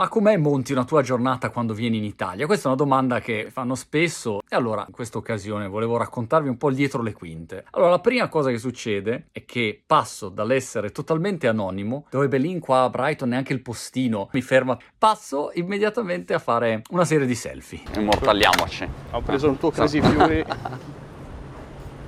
Ma 0.00 0.08
com'è 0.08 0.38
monti 0.38 0.72
una 0.72 0.84
tua 0.84 1.02
giornata 1.02 1.50
quando 1.50 1.74
vieni 1.74 1.98
in 1.98 2.04
Italia? 2.04 2.46
Questa 2.46 2.64
è 2.64 2.66
una 2.68 2.80
domanda 2.80 3.20
che 3.20 3.48
fanno 3.50 3.74
spesso 3.74 4.40
e 4.48 4.56
allora 4.56 4.82
in 4.86 4.94
questa 4.94 5.18
occasione 5.18 5.68
volevo 5.68 5.98
raccontarvi 5.98 6.48
un 6.48 6.56
po' 6.56 6.70
dietro 6.70 7.02
le 7.02 7.12
quinte. 7.12 7.66
Allora, 7.72 7.90
la 7.90 7.98
prima 7.98 8.26
cosa 8.28 8.48
che 8.48 8.56
succede 8.56 9.26
è 9.30 9.44
che 9.44 9.82
passo 9.86 10.30
dall'essere 10.30 10.90
totalmente 10.90 11.48
anonimo, 11.48 12.06
dove 12.08 12.28
Belin 12.28 12.60
qua 12.60 12.84
a 12.84 12.88
Brighton 12.88 13.28
neanche 13.28 13.52
il 13.52 13.60
postino 13.60 14.30
mi 14.32 14.40
ferma, 14.40 14.78
passo 14.96 15.50
immediatamente 15.52 16.32
a 16.32 16.38
fare 16.38 16.80
una 16.92 17.04
serie 17.04 17.26
di 17.26 17.34
selfie. 17.34 17.82
Immortalliamoci. 17.94 18.88
Ho 19.10 19.20
preso 19.20 19.48
il 19.50 19.58
tuo 19.58 19.70
Crazy 19.70 20.00
Fury. 20.00 20.44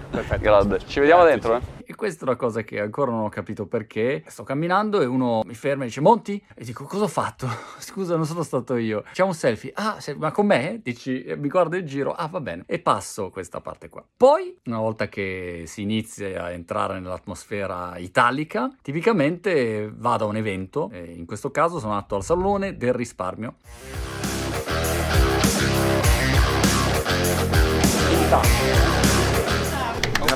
Perfetto. 0.09 0.43
Grande. 0.43 0.81
Ci 0.87 0.99
vediamo 0.99 1.25
dentro, 1.25 1.57
eh? 1.57 1.61
E 1.93 1.95
questa 1.95 2.25
è 2.25 2.29
una 2.29 2.37
cosa 2.39 2.63
che 2.63 2.81
ancora 2.81 3.11
non 3.11 3.25
ho 3.25 3.29
capito 3.29 3.67
perché. 3.67 4.25
Sto 4.27 4.45
camminando 4.45 5.03
e 5.03 5.05
uno 5.05 5.43
mi 5.45 5.53
ferma 5.53 5.83
e 5.83 5.89
dice 5.89 6.01
Monti? 6.01 6.43
E 6.55 6.65
dico 6.65 6.85
cosa 6.85 7.05
ho 7.05 7.09
fatto? 7.09 7.47
Scusa, 7.79 8.17
non 8.17 8.25
sono 8.25 8.43
stato 8.43 8.77
io. 8.77 9.05
C'è 9.13 9.23
un 9.23 9.35
selfie. 9.35 9.73
Ah, 9.75 10.01
sei- 10.01 10.17
ma 10.17 10.31
con 10.31 10.47
me? 10.47 10.81
Dici, 10.83 11.23
mi 11.37 11.49
guardo 11.49 11.77
in 11.77 11.85
giro. 11.85 12.15
Ah, 12.15 12.29
va 12.29 12.41
bene. 12.41 12.65
E 12.67 12.79
passo 12.79 13.29
questa 13.29 13.61
parte 13.61 13.91
qua. 13.91 14.03
Poi, 14.17 14.57
una 14.65 14.79
volta 14.79 15.09
che 15.09 15.65
si 15.67 15.83
inizia 15.83 16.45
a 16.45 16.51
entrare 16.53 16.99
nell'atmosfera 16.99 17.99
italica, 17.99 18.75
tipicamente 18.81 19.93
vado 19.95 20.25
a 20.25 20.29
un 20.29 20.37
evento. 20.37 20.91
In 20.95 21.27
questo 21.27 21.51
caso 21.51 21.79
sono 21.79 21.93
andato 21.93 22.17
al 22.17 22.25
Salone 22.25 22.79
del 22.79 22.95
Risparmio. 22.95 23.57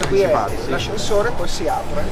Qui 0.08 0.20
è 0.20 0.32
l'ascensore, 0.68 1.32
poi 1.32 1.48
si 1.48 1.66
apre. 1.66 2.04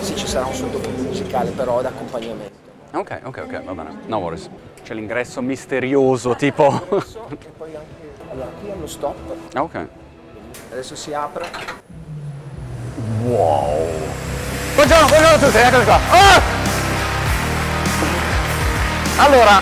Sì, 0.00 0.16
ci 0.16 0.26
sarà 0.26 0.46
un 0.46 0.54
sottofondo 0.54 1.02
musicale 1.02 1.50
però 1.50 1.82
d'accompagnamento. 1.82 2.52
Ok, 2.92 3.20
ok, 3.22 3.42
ok, 3.46 3.64
va 3.64 3.72
bene. 3.72 3.98
No 4.06 4.16
worries. 4.16 4.48
C'è 4.82 4.94
l'ingresso 4.94 5.42
misterioso, 5.42 6.34
tipo. 6.36 6.64
E 7.28 7.50
poi 7.56 7.74
anche... 7.74 8.12
Allora, 8.30 8.48
qui 8.60 8.68
è 8.70 8.74
lo 8.78 8.86
stop. 8.86 9.16
Ok. 9.56 9.88
Adesso 10.72 10.96
si 10.96 11.12
apre. 11.12 11.44
Wow. 13.22 13.90
Buongiorno, 14.74 15.06
buongiorno 15.06 15.36
a 15.36 15.38
tutti, 15.38 15.56
eccoci 15.56 15.84
qua. 15.84 15.98
Ah! 16.10 16.40
Allora, 19.18 19.60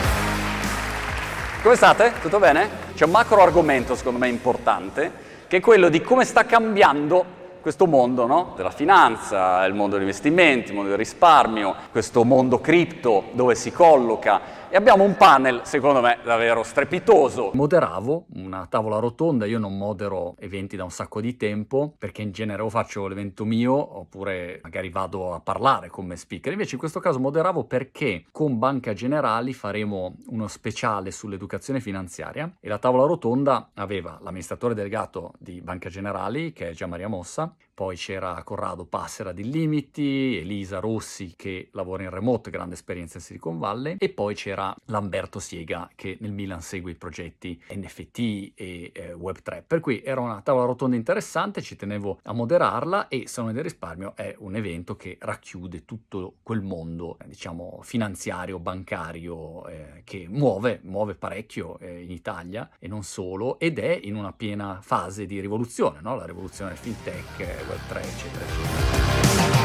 come 1.63 1.75
state? 1.75 2.13
Tutto 2.23 2.39
bene? 2.39 2.69
C'è 2.95 3.05
un 3.07 3.11
macro 3.11 3.43
argomento 3.43 3.97
secondo 3.97 4.21
me 4.21 4.29
importante, 4.29 5.13
che 5.49 5.57
è 5.57 5.61
quello 5.61 5.89
di 5.89 6.01
come 6.01 6.25
sta 6.25 6.47
cambiando 6.47 7.41
questo 7.63 7.87
mondo 7.87 8.27
no? 8.27 8.53
della 8.57 8.71
finanza, 8.71 9.65
il 9.65 9.73
mondo 9.73 9.95
degli 9.95 10.05
investimenti, 10.05 10.69
il 10.69 10.75
mondo 10.75 10.91
del 10.91 10.99
risparmio, 10.99 11.75
questo 11.91 12.25
mondo 12.25 12.61
cripto 12.61 13.31
dove 13.33 13.55
si 13.55 13.73
colloca. 13.73 14.61
E 14.73 14.77
abbiamo 14.77 15.05
un 15.05 15.17
panel, 15.17 15.67
secondo 15.67 16.01
me, 16.01 16.21
davvero 16.25 16.63
strepitoso. 16.63 17.51
Moderavo 17.53 18.25
una 18.37 18.67
tavola 18.71 18.99
rotonda, 19.01 19.45
io 19.45 19.59
non 19.59 19.77
modero 19.77 20.35
eventi 20.39 20.77
da 20.77 20.85
un 20.85 20.91
sacco 20.91 21.21
di 21.21 21.37
tempo, 21.37 21.93
perché 21.99 22.23
in 22.23 22.33
genere 22.33 22.63
o 22.63 22.71
faccio 22.71 23.07
l'evento 23.07 23.45
mio, 23.45 23.75
oppure 23.99 24.61
magari 24.63 24.89
vado 24.89 25.35
a 25.35 25.41
parlare 25.41 25.91
come 25.91 26.17
speaker. 26.17 26.53
Invece 26.53 26.77
in 26.77 26.81
questo 26.81 27.01
caso 27.01 27.21
moderavo 27.21 27.65
perché 27.65 28.25
con 28.33 28.59
Banca 28.59 28.95
Generali 28.95 29.53
faremo 29.53 30.15
uno 30.29 30.49
speciale 30.49 31.11
sull'educazione 31.11 31.79
finanziaria 31.79 32.51
e 32.59 32.69
la 32.71 32.79
tavola 32.79 33.05
rotonda 33.05 33.73
aveva 33.75 34.19
l'amministratore 34.23 34.73
delegato 34.73 35.35
di 35.39 35.61
Banca 35.61 35.91
Generali, 35.91 36.55
che 36.55 36.71
è 36.71 36.73
Gian 36.73 36.89
Maria 36.89 37.09
Mossa, 37.09 37.55
poi 37.75 37.97
c'era 37.97 38.43
Corrado 38.45 38.85
Passera 38.85 39.33
di 39.33 39.51
Limiti, 39.51 40.39
Elisa 40.39 40.79
Rossi 40.79 41.35
che 41.37 41.69
lavora 41.73 42.03
in 42.03 42.11
remote, 42.11 42.51
grande 42.51 42.75
esperienza 42.75 43.19
in 43.19 43.25
Silicon 43.25 43.59
Valley, 43.59 43.97
e 43.99 44.11
poi 44.11 44.35
c'era 44.35 44.75
Lamberto 44.87 45.39
Siega 45.39 45.91
che 45.95 46.17
nel 46.21 46.33
Milan 46.33 46.61
segue 46.61 46.91
i 46.91 46.97
progetti 46.97 47.61
NFT 47.71 48.19
e 48.55 48.91
eh, 48.93 49.13
Web3. 49.15 49.63
Per 49.67 49.81
cui 49.81 50.03
era 50.03 50.21
una 50.21 50.41
tavola 50.43 50.67
rotonda 50.67 50.97
interessante, 50.97 51.63
ci 51.63 51.77
tenevo 51.77 52.21
a 52.23 52.33
moderarla 52.33 53.09
e 53.09 53.27
Salone 53.27 53.53
del 53.53 53.63
Risparmio 53.65 54.15
è 54.17 54.35
un 54.39 54.55
evento 54.55 54.97
che 54.97 55.17
racchiude 55.21 55.85
tutto 55.85 56.35
quel 56.43 56.61
mondo, 56.61 57.17
eh, 57.21 57.29
diciamo, 57.29 57.81
finanziario, 57.83 58.59
bancario, 58.59 59.67
eh, 59.67 60.03
che 60.05 60.27
muove, 60.29 60.81
muove 60.83 61.15
parecchio 61.15 61.79
eh, 61.79 62.03
in 62.03 62.11
Italia 62.11 62.69
e 62.79 62.89
non 62.89 63.03
solo, 63.03 63.59
ed 63.59 63.79
è 63.79 63.99
in 64.03 64.17
una 64.17 64.33
piena 64.33 64.81
fase 64.83 65.27
di 65.27 65.41
rivoluzione, 65.41 66.01
no? 66.01 66.17
la 66.17 66.27
rivoluzione 66.27 66.75
fintech, 66.75 67.62
eh, 67.63 67.73
Web3, 67.73 68.03
eccetera, 68.03 68.45
eccetera. 68.45 69.61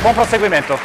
Buon 0.00 0.14
proseguimento. 0.14 0.78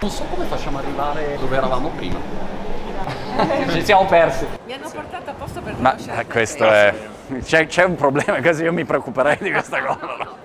Non 0.00 0.10
so 0.10 0.24
come 0.24 0.46
facciamo 0.46 0.78
ad 0.78 0.84
arrivare 0.84 1.36
dove 1.38 1.56
eravamo 1.56 1.90
prima. 1.90 2.18
Ci 3.70 3.84
siamo 3.84 4.06
persi. 4.06 4.46
Mi 4.66 4.72
hanno 4.72 4.88
portato 4.90 5.30
apposta 5.30 5.60
per 5.60 5.76
Ma 5.78 5.96
eh, 5.96 6.26
questo 6.26 6.64
è. 6.64 6.94
C'è, 7.42 7.66
c'è 7.66 7.84
un 7.84 7.94
problema, 7.94 8.40
così 8.40 8.64
io 8.64 8.72
mi 8.72 8.84
preoccuperei 8.84 9.38
di 9.40 9.50
questa 9.50 9.82
cosa. 9.84 10.38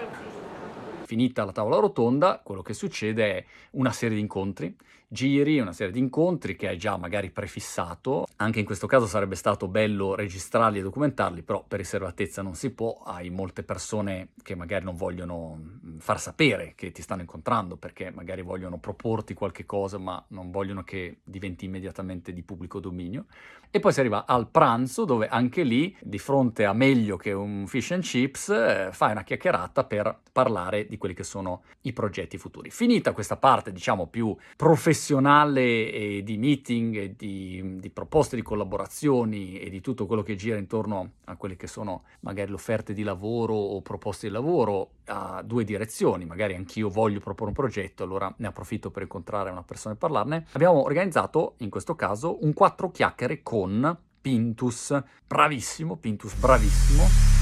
Finita 1.06 1.46
la 1.46 1.52
tavola 1.52 1.78
rotonda, 1.78 2.42
quello 2.44 2.62
che 2.62 2.74
succede 2.74 3.38
è 3.38 3.46
una 3.72 3.92
serie 3.92 4.16
di 4.16 4.22
incontri, 4.22 4.76
giri, 5.16 5.60
una 5.60 5.74
serie 5.74 5.92
di 5.92 5.98
incontri 5.98 6.56
che 6.56 6.68
hai 6.68 6.78
già 6.78 6.98
magari 6.98 7.32
prefissato. 7.32 8.28
Anche 8.36 8.60
in 8.60 8.66
questo 8.66 8.86
caso 8.86 9.08
sarebbe 9.08 9.36
stato 9.36 9.68
bello 9.68 10.14
registrarli 10.14 10.78
e 10.80 10.82
documentarli, 10.84 11.42
però 11.42 11.64
per 11.68 11.80
riservatezza 11.80 12.44
non 12.44 12.54
si 12.54 12.72
può. 12.72 13.02
Hai 13.04 13.32
molte 13.32 13.64
persone 13.64 14.34
che 14.44 14.54
magari 14.54 14.84
non 14.86 14.96
vogliono 14.96 15.58
mm, 15.58 15.98
far 15.98 16.20
sapere 16.20 16.74
che 16.76 16.92
ti 16.92 17.02
stanno 17.02 17.22
incontrando 17.22 17.78
perché 17.78 18.12
magari 18.12 18.44
vogliono 18.44 18.78
proporti 18.78 19.34
qualche 19.34 19.66
cosa, 19.66 19.98
ma 19.98 20.24
non 20.30 20.52
vogliono 20.52 20.84
che 20.84 21.20
diventi 21.24 21.66
immediatamente 21.66 22.34
di 22.34 22.44
pubblico 22.44 22.80
dominio. 22.80 23.26
E 23.72 23.80
poi 23.80 23.92
si 23.92 24.00
arriva 24.02 24.26
al 24.26 24.48
pranzo 24.50 25.06
dove 25.06 25.28
anche 25.28 25.64
lì, 25.64 25.96
di 26.02 26.20
fronte 26.20 26.66
a 26.66 26.74
meglio 26.74 27.18
che 27.18 27.32
un 27.32 27.66
fish 27.68 27.92
and 27.92 28.04
chips, 28.04 28.50
eh, 28.50 28.90
fai 28.92 29.12
una 29.12 29.24
chiacchierata 29.24 29.86
per 29.86 30.20
parlare 30.32 30.88
di 30.88 30.98
quelli 30.98 31.16
che 31.16 31.24
sono 31.24 31.64
i 31.82 31.94
progetti 31.94 32.38
futuri. 32.38 32.70
Finita 32.70 33.14
questa 33.14 33.38
parte, 33.38 33.72
diciamo, 33.72 34.08
più 34.08 34.36
professionale 34.56 35.05
e 35.10 36.22
di 36.24 36.38
meeting 36.38 36.96
e 36.96 37.16
di, 37.16 37.78
di 37.80 37.90
proposte 37.90 38.36
di 38.36 38.42
collaborazioni 38.42 39.60
e 39.60 39.70
di 39.70 39.82
tutto 39.82 40.06
quello 40.06 40.24
che 40.24 40.36
gira 40.36 40.58
intorno 40.58 41.12
a 41.26 41.36
quelle 41.36 41.56
che 41.56 41.68
sono 41.68 42.04
magari 42.22 42.50
le 42.50 42.56
offerte 42.56 42.94
di 42.94 43.04
lavoro 43.04 43.54
o 43.54 43.82
proposte 43.82 44.28
di 44.28 44.34
lavoro 44.34 44.90
a 45.06 45.42
due 45.44 45.64
direzioni, 45.64 46.26
magari 46.26 46.56
anch'io 46.56 46.90
voglio 46.90 47.20
proporre 47.20 47.50
un 47.50 47.56
progetto, 47.56 48.04
allora 48.04 48.34
ne 48.38 48.48
approfitto 48.48 48.92
per 48.92 49.04
incontrare 49.04 49.50
una 49.50 49.64
persona 49.64 49.94
e 49.94 49.98
parlarne. 49.98 50.46
Abbiamo 50.54 50.82
organizzato, 50.84 51.56
in 51.58 51.70
questo 51.70 51.96
caso, 51.96 52.44
un 52.44 52.54
quattro 52.54 52.90
chiacchiere 52.90 53.44
con 53.44 53.98
Pintus, 54.22 55.04
bravissimo, 55.28 55.98
Pintus 55.98 56.34
bravissimo. 56.36 57.35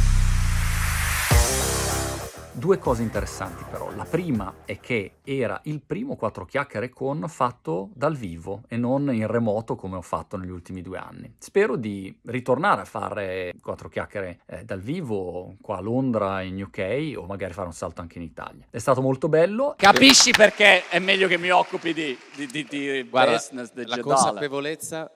Due 2.56 2.78
cose 2.78 3.02
interessanti 3.02 3.64
però. 3.69 3.91
La 3.96 4.06
prima 4.06 4.53
è 4.66 4.80
che 4.80 5.14
era 5.24 5.59
il 5.64 5.81
primo 5.81 6.16
quattro 6.16 6.46
chiacchiere 6.46 6.90
con 6.90 7.28
fatto 7.28 7.90
dal 7.96 8.16
vivo 8.16 8.62
e 8.68 8.78
non 8.78 9.12
in 9.14 9.25
remoto 9.25 9.75
come 9.75 9.97
ho 9.97 10.02
fatto 10.02 10.38
negli 10.38 10.52
ultimi 10.52 10.84
due 10.84 11.00
anni. 11.00 11.34
Spero 11.40 11.75
di 11.75 12.16
ritornare 12.25 12.81
a 12.81 12.86
fare 12.86 13.56
quattro 13.59 13.90
chiacchiere 13.90 14.41
eh, 14.46 14.64
dal 14.66 14.81
vivo 14.81 15.56
qua 15.62 15.78
a 15.78 15.81
Londra, 15.81 16.41
in 16.41 16.62
UK 16.62 17.14
o 17.18 17.25
magari 17.25 17.53
fare 17.53 17.68
un 17.68 17.74
salto 17.74 18.02
anche 18.02 18.19
in 18.19 18.24
Italia. 18.24 18.68
È 18.70 18.78
stato 18.78 19.02
molto 19.02 19.30
bello. 19.30 19.74
Capisci 19.75 20.30
perché 20.30 20.88
è 20.90 21.00
meglio 21.00 21.28
che 21.28 21.40
mi 21.40 21.50
occupi 21.50 21.91
di, 21.91 22.16
di, 22.35 22.46
di, 22.46 22.68
di 22.70 23.02
Guarda, 23.09 23.31
business 23.31 23.70
la 23.74 23.81
digitale. 23.81 24.02
consapevolezza 24.02 25.12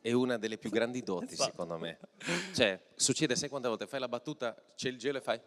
è 0.00 0.12
una 0.12 0.36
delle 0.36 0.58
più 0.58 0.70
grandi 0.70 1.02
doti, 1.02 1.34
secondo 1.34 1.76
me. 1.76 1.98
Cioè, 2.54 2.80
succede, 2.94 3.36
sai 3.36 3.48
quante 3.48 3.68
volte 3.68 3.86
fai 3.86 4.00
la 4.00 4.08
battuta, 4.08 4.54
c'è 4.76 4.88
il 4.88 4.98
gelo 4.98 5.18
e 5.18 5.20
fai, 5.20 5.40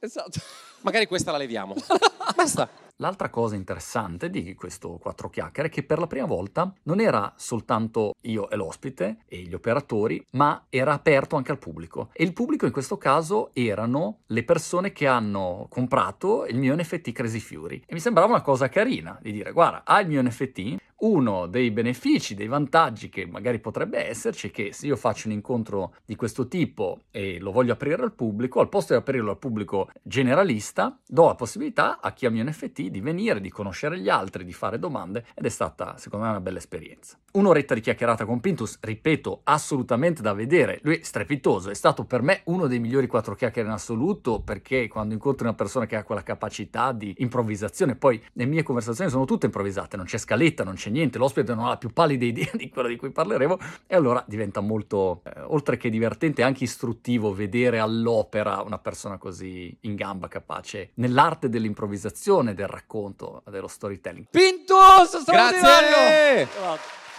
Esatto. 0.00 0.40
magari 0.82 1.06
questa 1.06 1.32
la 1.32 1.38
leviamo. 1.38 1.74
Basta. 2.36 2.86
L'altra 3.00 3.30
cosa 3.30 3.54
interessante 3.54 4.28
di 4.28 4.56
questo 4.56 4.98
quattro 5.00 5.30
chiacchiere 5.30 5.68
è 5.68 5.70
che 5.70 5.84
per 5.84 6.00
la 6.00 6.08
prima 6.08 6.26
volta 6.26 6.72
non 6.84 6.98
era 7.00 7.32
soltanto 7.36 8.14
io 8.22 8.50
e 8.50 8.56
l'ospite 8.56 9.18
e 9.28 9.42
gli 9.42 9.54
operatori, 9.54 10.24
ma 10.32 10.66
era 10.68 10.94
aperto 10.94 11.36
anche 11.36 11.52
al 11.52 11.58
pubblico. 11.58 12.08
E 12.12 12.24
il 12.24 12.32
pubblico 12.32 12.66
in 12.66 12.72
questo 12.72 12.98
caso 12.98 13.50
erano 13.52 14.22
le 14.26 14.42
persone 14.42 14.90
che 14.90 15.06
hanno 15.06 15.66
comprato 15.70 16.44
il 16.46 16.58
mio 16.58 16.74
NFT 16.74 17.12
Crazy 17.12 17.38
Fury. 17.38 17.84
E 17.86 17.94
mi 17.94 18.00
sembrava 18.00 18.32
una 18.32 18.42
cosa 18.42 18.68
carina 18.68 19.16
di 19.22 19.30
dire, 19.30 19.52
guarda, 19.52 19.82
hai 19.84 20.02
il 20.02 20.08
mio 20.08 20.20
NFT, 20.20 20.76
Uno 21.00 21.46
dei 21.46 21.70
benefici, 21.70 22.34
dei 22.34 22.48
vantaggi 22.48 23.08
che 23.08 23.24
magari 23.24 23.60
potrebbe 23.60 24.04
esserci 24.08 24.48
è 24.48 24.50
che 24.50 24.72
se 24.72 24.86
io 24.86 24.96
faccio 24.96 25.28
un 25.28 25.34
incontro 25.34 25.94
di 26.04 26.16
questo 26.16 26.48
tipo 26.48 27.02
e 27.12 27.38
lo 27.38 27.52
voglio 27.52 27.72
aprire 27.72 28.02
al 28.02 28.12
pubblico, 28.12 28.58
al 28.58 28.68
posto 28.68 28.94
di 28.94 28.98
aprirlo 28.98 29.30
al 29.30 29.38
pubblico 29.38 29.90
generalista, 30.02 30.98
do 31.06 31.26
la 31.26 31.36
possibilità 31.36 32.00
a 32.00 32.12
chi 32.12 32.26
ha 32.26 32.30
mio 32.30 32.42
NFT 32.42 32.88
di 32.88 33.00
venire, 33.00 33.40
di 33.40 33.48
conoscere 33.48 34.00
gli 34.00 34.08
altri, 34.08 34.44
di 34.44 34.52
fare 34.52 34.80
domande 34.80 35.24
ed 35.34 35.44
è 35.44 35.48
stata 35.48 35.96
secondo 35.98 36.24
me 36.24 36.32
una 36.32 36.40
bella 36.40 36.58
esperienza. 36.58 37.16
Un'oretta 37.30 37.74
di 37.74 37.80
chiacchierata 37.80 38.24
con 38.24 38.40
Pintus, 38.40 38.78
ripeto, 38.80 39.42
assolutamente 39.44 40.20
da 40.20 40.32
vedere. 40.32 40.80
Lui 40.82 40.96
è 40.96 41.04
strepitoso, 41.04 41.70
è 41.70 41.74
stato 41.74 42.06
per 42.06 42.22
me 42.22 42.40
uno 42.46 42.66
dei 42.66 42.80
migliori 42.80 43.06
quattro 43.06 43.36
chiacchiere 43.36 43.68
in 43.68 43.74
assoluto 43.74 44.40
perché 44.40 44.88
quando 44.88 45.14
incontri 45.14 45.46
una 45.46 45.54
persona 45.54 45.86
che 45.86 45.94
ha 45.94 46.02
quella 46.02 46.24
capacità 46.24 46.90
di 46.90 47.14
improvvisazione, 47.18 47.94
poi 47.94 48.20
le 48.32 48.46
mie 48.46 48.64
conversazioni 48.64 49.10
sono 49.10 49.26
tutte 49.26 49.46
improvvisate, 49.46 49.96
non 49.96 50.06
c'è 50.06 50.18
scaletta, 50.18 50.64
non 50.64 50.74
c'è 50.74 50.86
niente, 50.90 51.18
l'ospite 51.18 51.54
non 51.54 51.66
ha 51.66 51.68
la 51.70 51.76
più 51.76 51.92
pallida 51.92 52.24
idea 52.24 52.50
di 52.54 52.68
quello 52.68 52.88
di 52.88 52.96
cui 52.96 53.10
parleremo 53.10 53.58
e 53.86 53.94
allora 53.94 54.22
diventa 54.26 54.60
molto, 54.60 55.22
eh, 55.24 55.40
oltre 55.42 55.76
che 55.76 55.90
divertente, 55.90 56.42
anche 56.42 56.64
istruttivo 56.64 57.34
vedere 57.34 57.78
all'opera 57.78 58.62
una 58.62 58.78
persona 58.78 59.18
così 59.18 59.76
in 59.82 59.94
gamba, 59.94 60.28
capace 60.28 60.90
nell'arte 60.94 61.48
dell'improvvisazione, 61.48 62.54
del 62.54 62.68
racconto, 62.68 63.42
dello 63.50 63.68
storytelling. 63.68 64.26
Pintus! 64.30 65.24
Grazie! 65.24 66.48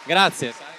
Grazie. 0.06 0.79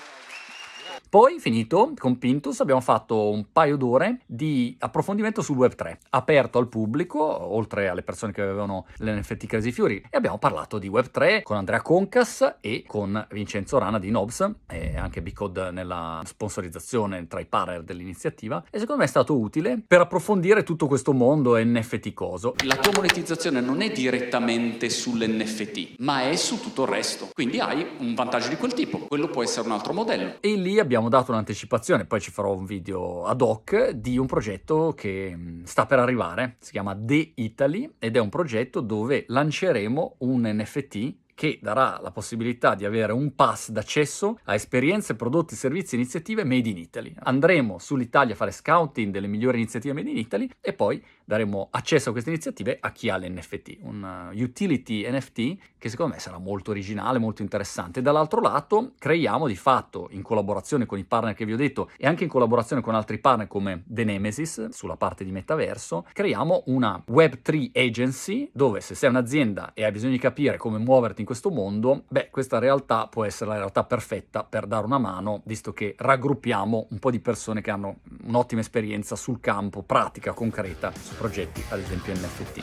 Poi, 1.11 1.41
finito 1.41 1.93
con 1.99 2.19
Pintus, 2.19 2.61
abbiamo 2.61 2.81
fatto 2.81 3.31
un 3.31 3.47
paio 3.51 3.77
d'ore 3.77 4.21
di 4.27 4.77
approfondimento 4.79 5.43
sul 5.43 5.57
Web3, 5.57 5.97
aperto 6.11 6.59
al 6.59 6.69
pubblico, 6.69 7.21
oltre 7.21 7.89
alle 7.89 8.03
persone 8.03 8.31
che 8.31 8.41
avevano 8.43 8.87
l'NFT 8.99 9.47
Crazy 9.47 9.73
Fury, 9.73 10.05
e 10.09 10.17
abbiamo 10.17 10.39
parlato 10.39 10.79
di 10.79 10.89
Web3 10.89 11.43
con 11.43 11.57
Andrea 11.57 11.83
Concas 11.83 12.59
e 12.61 12.85
con 12.87 13.27
Vincenzo 13.33 13.79
Rana 13.79 13.99
di 13.99 14.09
Nobs, 14.13 14.49
e 14.69 14.97
anche 14.97 15.21
Bcode 15.21 15.73
nella 15.73 16.23
sponsorizzazione 16.25 17.27
tra 17.27 17.41
i 17.41 17.47
partner 17.47 17.83
dell'iniziativa, 17.83 18.63
e 18.71 18.79
secondo 18.79 19.01
me 19.01 19.07
è 19.07 19.11
stato 19.11 19.37
utile 19.37 19.83
per 19.85 20.03
approfondire 20.03 20.63
tutto 20.63 20.87
questo 20.87 21.13
mondo 21.13 21.59
NFT 21.59 22.13
coso. 22.13 22.55
La 22.65 22.77
tua 22.77 22.93
monetizzazione 22.95 23.61
non 23.61 23.83
è 23.83 23.91
direttamente 23.91 24.89
sull'NFT, 24.89 25.95
ma 25.99 26.31
è 26.31 26.37
su 26.37 26.61
tutto 26.61 26.85
il 26.85 26.89
resto. 26.89 27.31
Quindi 27.33 27.59
hai 27.59 27.85
un 27.99 28.15
vantaggio 28.15 28.49
di 28.49 28.55
quel 28.55 28.75
tipo. 28.75 28.99
Quello 29.09 29.27
può 29.27 29.43
essere 29.43 29.67
un 29.67 29.73
altro 29.73 29.93
modello. 29.93 30.37
E 30.39 30.55
lì 30.55 30.79
abbiamo 30.79 30.99
dato 31.09 31.33
un'anticipazione, 31.33 32.05
poi 32.05 32.21
ci 32.21 32.31
farò 32.31 32.55
un 32.55 32.65
video 32.65 33.25
ad 33.25 33.41
hoc 33.41 33.91
di 33.91 34.19
un 34.19 34.27
progetto 34.27 34.93
che 34.97 35.35
mh, 35.35 35.65
sta 35.65 35.87
per 35.87 35.99
arrivare, 35.99 36.57
si 36.61 36.73
chiama 36.73 36.97
The 36.97 37.33
Italy 37.37 37.95
ed 37.99 38.17
è 38.17 38.21
un 38.21 38.29
progetto 38.29 38.81
dove 38.81 39.25
lanceremo 39.27 40.17
un 40.19 40.43
NFT 40.43 41.15
che 41.41 41.59
darà 41.63 41.99
la 42.03 42.11
possibilità 42.11 42.75
di 42.75 42.85
avere 42.85 43.15
un 43.15 43.35
pass 43.35 43.71
d'accesso 43.71 44.39
a 44.45 44.53
esperienze, 44.53 45.17
prodotti, 45.17 45.55
servizi 45.55 45.95
iniziative 45.95 46.45
made 46.45 46.69
in 46.69 46.77
Italy. 46.77 47.15
Andremo 47.19 47.79
sull'Italia 47.79 48.35
a 48.35 48.37
fare 48.37 48.51
scouting 48.51 49.11
delle 49.11 49.27
migliori 49.27 49.57
iniziative 49.57 49.95
made 49.95 50.11
in 50.11 50.19
Italy 50.19 50.51
e 50.61 50.75
poi 50.75 51.03
daremo 51.31 51.69
accesso 51.71 52.09
a 52.09 52.13
queste 52.13 52.31
iniziative 52.31 52.79
a 52.81 52.91
chi 52.91 53.09
ha 53.09 53.17
l'NFT, 53.17 53.77
un 53.83 54.31
uh, 54.33 54.37
utility 54.37 55.09
NFT 55.09 55.59
che 55.79 55.89
secondo 55.89 56.15
me 56.15 56.19
sarà 56.19 56.39
molto 56.39 56.73
originale, 56.73 57.21
molto 57.21 57.43
interessante. 57.43 58.03
Dall'altro 58.03 58.41
lato 58.41 58.95
creiamo 58.99 59.47
di 59.47 59.55
fatto, 59.55 60.09
in 60.11 60.23
collaborazione 60.23 60.87
con 60.87 60.99
i 60.99 61.05
partner 61.05 61.35
che 61.35 61.45
vi 61.45 61.53
ho 61.53 61.57
detto 61.57 61.89
e 61.97 62.09
anche 62.09 62.25
in 62.25 62.29
collaborazione 62.29 62.83
con 62.83 62.97
altri 62.97 63.19
partner 63.19 63.47
come 63.47 63.85
The 63.87 64.03
Nemesis 64.03 64.71
sulla 64.71 64.97
parte 64.97 65.23
di 65.23 65.31
metaverso, 65.31 66.05
creiamo 66.13 66.65
una 66.67 67.01
Web3 67.09 67.71
agency 67.75 68.51
dove 68.53 68.81
se 68.81 68.97
sei 68.97 69.09
un'azienda 69.09 69.71
e 69.73 69.85
hai 69.85 69.93
bisogno 69.93 70.13
di 70.13 70.19
capire 70.19 70.57
come 70.57 70.79
muoverti 70.79 71.21
in 71.21 71.27
questo 71.27 71.51
mondo, 71.51 72.07
beh, 72.09 72.29
questa 72.31 72.59
realtà 72.59 73.07
può 73.07 73.25
essere 73.25 73.51
la 73.51 73.57
realtà 73.57 73.85
perfetta 73.85 74.43
per 74.43 74.67
dare 74.67 74.85
una 74.85 74.99
mano, 74.99 75.43
visto 75.45 75.73
che 75.73 75.95
raggruppiamo 75.97 76.89
un 76.91 76.99
po' 76.99 77.13
di 77.13 77.21
persone 77.21 77.61
che 77.61 77.71
hanno 77.71 78.01
un'ottima 78.25 78.61
esperienza 78.61 79.15
sul 79.15 79.39
campo, 79.39 79.85
pratica, 79.85 80.33
concreta, 80.33 80.93
progetti, 81.21 81.63
ad 81.69 81.81
esempio 81.81 82.15
NFT. 82.15 82.63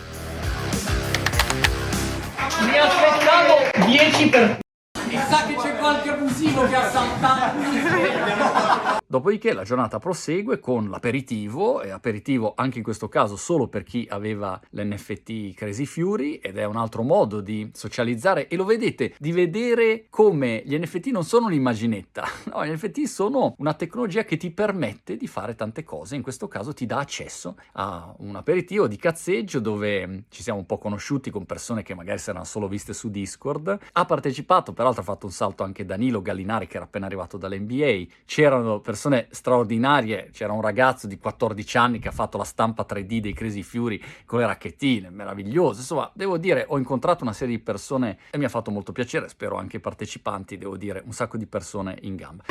Mi 2.66 2.78
aspettavo 2.80 3.86
10 3.86 4.30
per... 4.30 4.60
Mi 5.06 5.20
sa 5.30 5.46
che 5.46 5.56
c'è 5.56 5.77
qualche 5.88 6.10
abusivo 6.10 6.68
che 6.68 6.76
ha 6.76 6.90
saltato. 6.90 8.96
Dopodiché 9.10 9.54
la 9.54 9.64
giornata 9.64 10.00
prosegue 10.00 10.60
con 10.60 10.90
l'aperitivo, 10.90 11.82
e 11.82 11.92
aperitivo 11.92 12.52
anche 12.58 12.80
in 12.80 12.84
questo 12.84 13.08
caso 13.08 13.38
solo 13.38 13.70
per 13.70 13.84
chi 13.84 14.06
aveva 14.10 14.60
l'NFT 14.72 15.54
Crazy 15.54 15.86
Fury, 15.86 16.42
ed 16.44 16.58
è 16.58 16.66
un 16.66 16.76
altro 16.76 17.04
modo 17.04 17.40
di 17.40 17.72
socializzare, 17.74 18.50
e 18.50 18.58
lo 18.58 18.66
vedete, 18.66 19.16
di 19.18 19.32
vedere 19.32 20.08
come 20.10 20.62
gli 20.66 20.78
NFT 20.78 21.08
non 21.08 21.24
sono 21.24 21.46
un'immaginetta, 21.46 22.28
no, 22.52 22.66
gli 22.66 22.72
NFT 22.72 23.04
sono 23.04 23.56
una 23.60 23.76
tecnologia 23.76 24.26
che 24.26 24.36
ti 24.36 24.52
permette 24.52 25.16
di 25.16 25.28
fare 25.28 25.56
tante 25.56 25.86
cose, 25.86 26.18
in 26.18 26.22
questo 26.22 26.50
caso 26.50 26.74
ti 26.74 26.86
dà 26.86 26.98
accesso 26.98 27.56
a 27.74 28.14
un 28.18 28.36
aperitivo 28.36 28.88
di 28.88 28.98
cazzeggio 28.98 29.62
dove 29.62 30.26
ci 30.28 30.44
siamo 30.44 30.60
un 30.60 30.66
po' 30.66 30.80
conosciuti 30.80 31.30
con 31.30 31.46
persone 31.46 31.82
che 31.82 31.96
magari 31.96 32.20
si 32.20 32.30
erano 32.30 32.44
solo 32.44 32.68
viste 32.68 32.92
su 32.92 33.10
Discord, 33.10 33.78
ha 33.94 34.06
partecipato, 34.06 34.74
peraltro 34.74 35.00
ha 35.00 35.06
fatto 35.06 35.28
un 35.28 35.32
salto 35.32 35.64
anche 35.64 35.77
Danilo 35.86 36.22
Gallinari 36.22 36.68
che 36.68 36.78
era 36.78 36.86
appena 36.86 37.06
arrivato 37.06 37.38
dall'NBA, 37.38 38.14
c'erano 38.26 38.80
persone 38.80 39.28
straordinarie, 39.32 40.30
c'era 40.32 40.54
un 40.54 40.62
ragazzo 40.62 41.08
di 41.08 41.18
14 41.18 41.78
anni 41.78 42.00
che 42.00 42.08
ha 42.08 42.12
fatto 42.12 42.38
la 42.38 42.44
stampa 42.44 42.86
3D 42.88 43.20
dei 43.20 43.34
Crazy 43.34 43.62
Fury 43.62 44.02
con 44.26 44.40
le 44.40 44.46
racchettine, 44.46 45.10
meraviglioso, 45.10 45.80
insomma 45.80 46.10
devo 46.14 46.38
dire 46.38 46.66
ho 46.68 46.78
incontrato 46.78 47.24
una 47.24 47.34
serie 47.34 47.56
di 47.56 47.62
persone 47.62 48.18
e 48.30 48.38
mi 48.38 48.46
ha 48.46 48.50
fatto 48.50 48.72
molto 48.72 48.92
piacere, 48.92 49.30
spero 49.30 49.58
anche 49.58 49.78
i 49.78 49.80
partecipanti, 49.80 50.58
devo 50.58 50.78
dire 50.78 51.02
un 51.06 51.12
sacco 51.12 51.38
di 51.38 51.46
persone 51.46 51.98
in 52.02 52.16
gamba. 52.16 52.44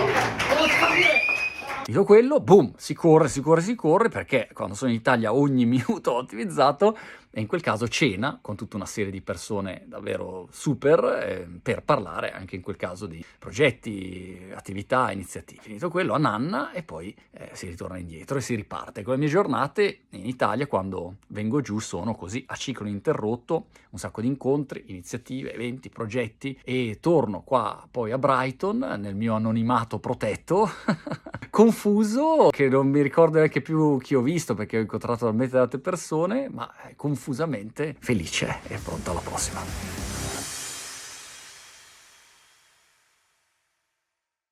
Dico 1.88 2.02
quello, 2.02 2.40
boom, 2.40 2.72
si 2.76 2.94
corre, 2.94 3.28
si 3.28 3.40
corre, 3.40 3.60
si 3.60 3.76
corre, 3.76 4.08
perché 4.08 4.48
quando 4.52 4.74
sono 4.74 4.90
in 4.90 4.96
Italia 4.96 5.32
ogni 5.32 5.64
minuto 5.66 6.10
ho 6.10 6.16
ottimizzato 6.16 6.98
e 7.36 7.40
in 7.42 7.46
quel 7.46 7.60
caso 7.60 7.86
cena 7.86 8.38
con 8.40 8.56
tutta 8.56 8.76
una 8.76 8.86
serie 8.86 9.12
di 9.12 9.20
persone 9.20 9.84
davvero 9.84 10.48
super 10.50 11.04
eh, 11.04 11.46
per 11.62 11.82
parlare 11.82 12.32
anche 12.32 12.56
in 12.56 12.62
quel 12.62 12.76
caso 12.76 13.04
di 13.04 13.22
progetti, 13.38 14.50
attività, 14.54 15.12
iniziative. 15.12 15.60
Finito 15.60 15.90
quello 15.90 16.14
a 16.14 16.18
Nanna 16.18 16.72
e 16.72 16.82
poi 16.82 17.14
eh, 17.32 17.50
si 17.52 17.68
ritorna 17.68 17.98
indietro 17.98 18.38
e 18.38 18.40
si 18.40 18.54
riparte. 18.54 19.02
Con 19.02 19.12
le 19.12 19.18
mie 19.18 19.28
giornate 19.28 20.04
in 20.12 20.24
Italia 20.24 20.66
quando 20.66 21.16
vengo 21.26 21.60
giù 21.60 21.78
sono 21.78 22.14
così 22.14 22.42
a 22.48 22.56
ciclo 22.56 22.86
ininterrotto, 22.86 23.66
un 23.90 23.98
sacco 23.98 24.22
di 24.22 24.28
incontri, 24.28 24.84
iniziative, 24.86 25.52
eventi, 25.52 25.90
progetti 25.90 26.58
e 26.64 26.96
torno 27.02 27.42
qua 27.42 27.86
poi 27.90 28.12
a 28.12 28.18
Brighton 28.18 28.78
nel 28.98 29.14
mio 29.14 29.34
anonimato 29.34 29.98
protetto, 29.98 30.70
confuso, 31.56 32.50
che 32.50 32.68
non 32.68 32.86
mi 32.86 33.00
ricordo 33.00 33.38
neanche 33.38 33.62
più 33.62 33.96
chi 33.98 34.14
ho 34.14 34.20
visto 34.20 34.52
perché 34.52 34.76
ho 34.76 34.80
incontrato 34.82 35.24
talmente 35.24 35.56
tante 35.56 35.78
persone, 35.78 36.50
ma 36.52 36.70
eh, 36.86 36.94
confusamente 36.96 37.96
felice 37.98 38.58
e 38.68 38.76
pronto 38.76 39.12
alla 39.12 39.20
prossima. 39.20 40.05